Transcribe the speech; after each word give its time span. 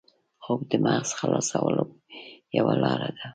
خوب 0.43 0.59
د 0.71 0.73
مغز 0.85 1.09
خلاصولو 1.19 1.83
یوه 2.57 2.73
لاره 2.83 3.09
ده 3.17 3.25